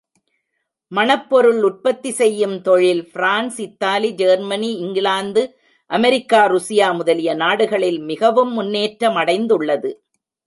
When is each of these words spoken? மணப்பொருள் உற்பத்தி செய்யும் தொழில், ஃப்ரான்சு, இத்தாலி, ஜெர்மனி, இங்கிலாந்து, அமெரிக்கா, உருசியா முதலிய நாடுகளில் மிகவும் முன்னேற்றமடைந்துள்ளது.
மணப்பொருள் 0.91 1.59
உற்பத்தி 1.61 2.11
செய்யும் 2.11 2.61
தொழில், 2.61 3.01
ஃப்ரான்சு, 3.13 3.59
இத்தாலி, 3.59 4.09
ஜெர்மனி, 4.11 4.71
இங்கிலாந்து, 4.75 5.43
அமெரிக்கா, 5.91 6.39
உருசியா 6.47 6.95
முதலிய 6.95 7.33
நாடுகளில் 7.33 7.99
மிகவும் 7.99 8.53
முன்னேற்றமடைந்துள்ளது. 8.59 9.91